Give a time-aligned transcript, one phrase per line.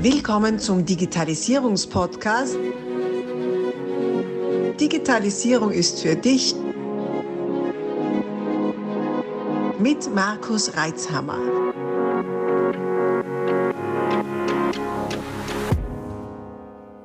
[0.00, 2.56] Willkommen zum Digitalisierungspodcast.
[4.80, 6.54] Digitalisierung ist für dich
[9.80, 11.40] mit Markus Reitzhammer.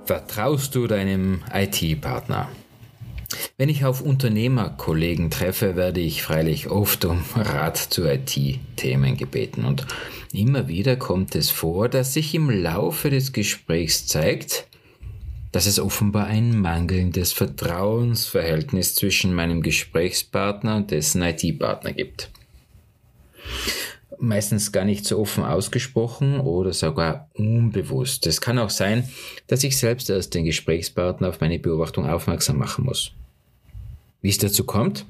[0.05, 2.47] Vertraust du deinem IT-Partner?
[3.55, 9.65] Wenn ich auf Unternehmerkollegen treffe, werde ich freilich oft um Rat zu IT-Themen gebeten.
[9.65, 9.85] Und
[10.33, 14.67] immer wieder kommt es vor, dass sich im Laufe des Gesprächs zeigt,
[15.51, 22.31] dass es offenbar ein mangelndes Vertrauensverhältnis zwischen meinem Gesprächspartner und dessen IT-Partner gibt.
[24.17, 28.25] Meistens gar nicht so offen ausgesprochen oder sogar unbewusst.
[28.25, 29.07] Es kann auch sein,
[29.45, 33.13] dass ich selbst erst den Gesprächspartner auf meine Beobachtung aufmerksam machen muss.
[34.23, 35.05] Wie es dazu kommt?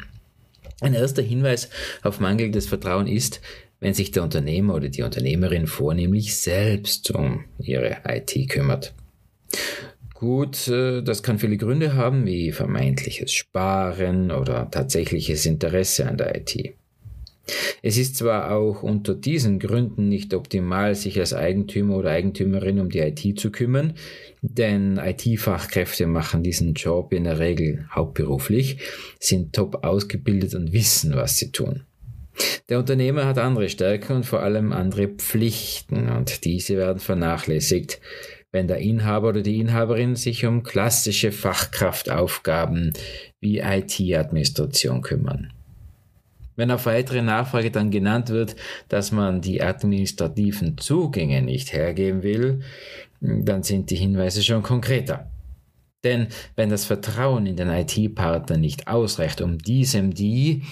[0.82, 1.70] Ein erster Hinweis
[2.02, 3.40] auf mangelndes Vertrauen ist,
[3.80, 8.94] wenn sich der Unternehmer oder die Unternehmerin vornehmlich selbst um ihre IT kümmert.
[10.16, 16.36] Gut, äh, das kann viele Gründe haben, wie vermeintliches Sparen oder tatsächliches Interesse an der
[16.36, 16.74] IT.
[17.82, 22.90] Es ist zwar auch unter diesen Gründen nicht optimal, sich als Eigentümer oder Eigentümerin um
[22.90, 23.96] die IT zu kümmern,
[24.42, 28.78] denn IT-Fachkräfte machen diesen Job in der Regel hauptberuflich,
[29.20, 31.84] sind top ausgebildet und wissen, was sie tun.
[32.70, 38.00] Der Unternehmer hat andere Stärken und vor allem andere Pflichten und diese werden vernachlässigt,
[38.52, 42.94] wenn der Inhaber oder die Inhaberin sich um klassische Fachkraftaufgaben
[43.42, 45.52] wie IT-Administration kümmern.
[46.56, 48.56] Wenn auf weitere Nachfrage dann genannt wird,
[48.90, 52.62] dass man die administrativen Zugänge nicht hergeben will,
[53.22, 55.30] dann sind die Hinweise schon konkreter.
[56.04, 60.64] Denn wenn das Vertrauen in den IT-Partner nicht ausreicht, um diesem die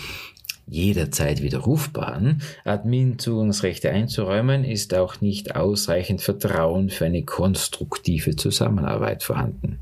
[0.68, 9.80] jederzeit widerrufbaren Admin-Zugangsrechte einzuräumen, ist auch nicht ausreichend Vertrauen für eine konstruktive Zusammenarbeit vorhanden.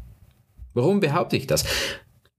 [0.73, 1.65] Warum behaupte ich das?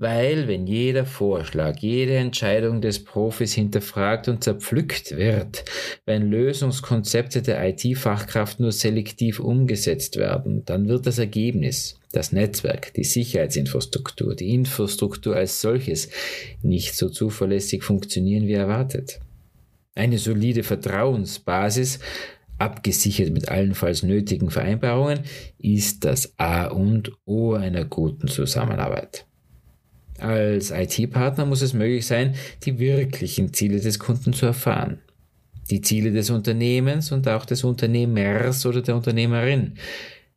[0.00, 5.66] Weil wenn jeder Vorschlag, jede Entscheidung des Profis hinterfragt und zerpflückt wird,
[6.06, 13.04] wenn Lösungskonzepte der IT-Fachkraft nur selektiv umgesetzt werden, dann wird das Ergebnis, das Netzwerk, die
[13.04, 16.08] Sicherheitsinfrastruktur, die Infrastruktur als solches
[16.62, 19.20] nicht so zuverlässig funktionieren wie erwartet.
[19.94, 21.98] Eine solide Vertrauensbasis
[22.56, 25.20] abgesichert mit allenfalls nötigen Vereinbarungen,
[25.58, 29.26] ist das A und O einer guten Zusammenarbeit.
[30.20, 34.98] Als IT-Partner muss es möglich sein, die wirklichen Ziele des Kunden zu erfahren.
[35.70, 39.74] Die Ziele des Unternehmens und auch des Unternehmers oder der Unternehmerin.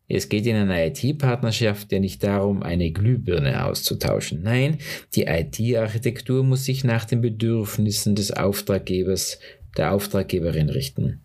[0.08, 4.44] Es geht in einer IT-Partnerschaft ja nicht darum, eine Glühbirne auszutauschen.
[4.44, 4.78] Nein,
[5.16, 9.40] die IT-Architektur muss sich nach den Bedürfnissen des Auftraggebers,
[9.78, 11.22] der Auftraggeberin richten.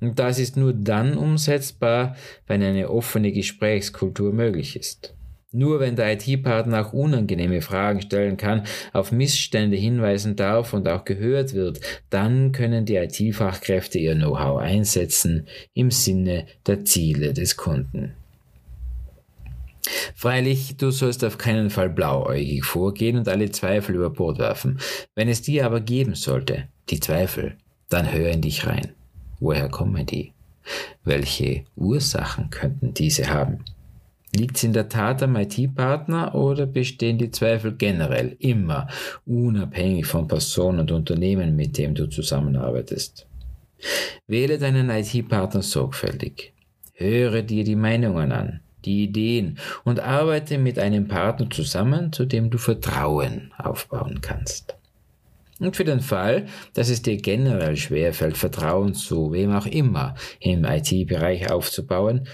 [0.00, 5.15] Und das ist nur dann umsetzbar, wenn eine offene Gesprächskultur möglich ist.
[5.52, 11.04] Nur wenn der IT-Partner auch unangenehme Fragen stellen kann, auf Missstände hinweisen darf und auch
[11.04, 11.80] gehört wird,
[12.10, 18.14] dann können die IT-Fachkräfte ihr Know-how einsetzen im Sinne der Ziele des Kunden.
[20.16, 24.78] Freilich, du sollst auf keinen Fall blauäugig vorgehen und alle Zweifel über Bord werfen.
[25.14, 27.56] Wenn es die aber geben sollte, die Zweifel,
[27.88, 28.92] dann hör in dich rein.
[29.38, 30.32] Woher kommen die?
[31.04, 33.64] Welche Ursachen könnten diese haben?
[34.36, 38.86] Liegt es in der Tat am IT-Partner oder bestehen die Zweifel generell immer,
[39.24, 43.26] unabhängig von Person und Unternehmen, mit dem du zusammenarbeitest?
[44.26, 46.52] Wähle deinen IT-Partner sorgfältig.
[46.92, 52.50] Höre dir die Meinungen an, die Ideen und arbeite mit einem Partner zusammen, zu dem
[52.50, 54.76] du Vertrauen aufbauen kannst.
[55.60, 56.44] Und für den Fall,
[56.74, 62.28] dass es dir generell schwerfällt, Vertrauen zu wem auch immer im IT-Bereich aufzubauen,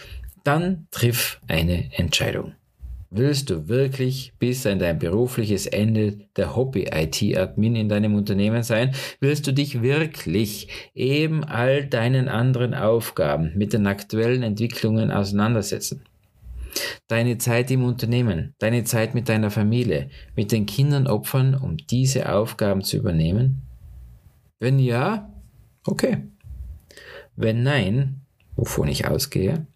[0.45, 2.55] dann triff eine Entscheidung.
[3.15, 8.95] Willst du wirklich bis an dein berufliches Ende der Hobby-IT-Admin in deinem Unternehmen sein?
[9.21, 16.05] Willst du dich wirklich eben all deinen anderen Aufgaben mit den aktuellen Entwicklungen auseinandersetzen?
[17.07, 22.33] Deine Zeit im Unternehmen, deine Zeit mit deiner Familie, mit den Kindern opfern, um diese
[22.33, 23.61] Aufgaben zu übernehmen?
[24.59, 25.31] Wenn ja,
[25.85, 26.23] okay.
[27.37, 28.23] Wenn nein,
[28.57, 29.67] wovon ich ausgehe,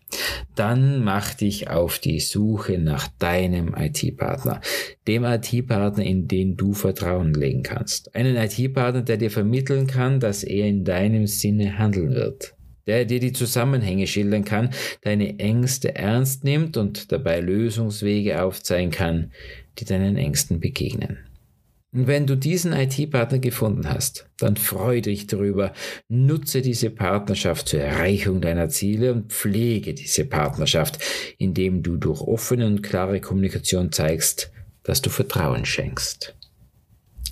[0.54, 4.60] dann mach dich auf die Suche nach deinem IT-Partner,
[5.06, 8.14] dem IT-Partner, in den du Vertrauen legen kannst.
[8.14, 12.54] Einen IT-Partner, der dir vermitteln kann, dass er in deinem Sinne handeln wird.
[12.86, 14.70] Der dir die Zusammenhänge schildern kann,
[15.02, 19.32] deine Ängste ernst nimmt und dabei Lösungswege aufzeigen kann,
[19.78, 21.25] die deinen Ängsten begegnen.
[21.96, 25.72] Und wenn du diesen IT-Partner gefunden hast, dann freu dich darüber,
[26.08, 30.98] nutze diese Partnerschaft zur Erreichung deiner Ziele und pflege diese Partnerschaft,
[31.38, 34.52] indem du durch offene und klare Kommunikation zeigst,
[34.82, 36.35] dass du Vertrauen schenkst.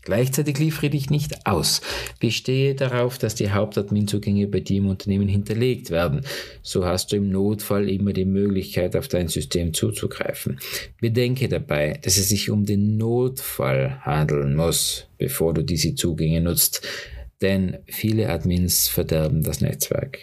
[0.05, 1.81] Gleichzeitig liefere dich nicht aus.
[2.21, 6.21] Bestehe darauf, dass die Hauptadmin-Zugänge bei dir im Unternehmen hinterlegt werden.
[6.63, 10.59] So hast du im Notfall immer die Möglichkeit, auf dein System zuzugreifen.
[11.01, 16.83] Bedenke dabei, dass es sich um den Notfall handeln muss, bevor du diese Zugänge nutzt,
[17.41, 20.19] denn viele Admins verderben das Netzwerk.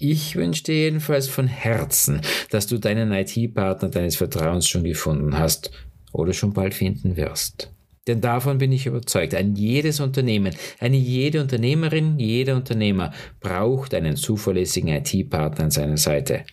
[0.00, 2.20] Ich wünsche dir jedenfalls von Herzen,
[2.50, 5.72] dass du deinen IT-Partner deines Vertrauens schon gefunden hast
[6.12, 7.72] oder schon bald finden wirst.
[8.08, 14.16] Denn davon bin ich überzeugt, ein jedes Unternehmen, eine jede Unternehmerin, jeder Unternehmer braucht einen
[14.16, 16.44] zuverlässigen IT-Partner an seiner Seite,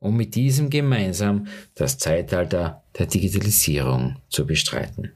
[0.00, 5.12] um mit diesem gemeinsam das Zeitalter der Digitalisierung zu bestreiten.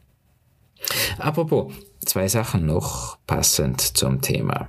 [1.18, 1.72] Apropos,
[2.04, 4.68] zwei Sachen noch passend zum Thema.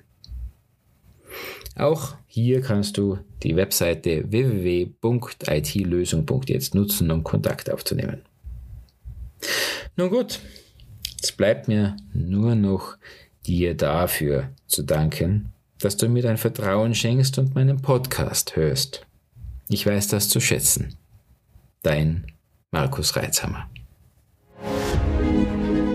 [1.76, 8.22] Auch hier kannst du die Webseite www.itlösung.jetzt nutzen, um Kontakt aufzunehmen.
[9.96, 10.40] Nun gut,
[11.22, 12.98] es bleibt mir nur noch
[13.46, 19.06] dir dafür zu danken, dass du mir dein Vertrauen schenkst und meinen Podcast hörst.
[19.68, 20.96] Ich weiß das zu schätzen.
[21.82, 22.26] Dein
[22.72, 23.70] Markus Reitzhammer.